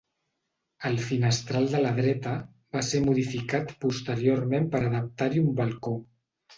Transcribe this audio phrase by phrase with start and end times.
[0.89, 2.33] El finestral de la dreta,
[2.77, 5.99] va ser modificat posteriorment per a adaptar-hi un balcó.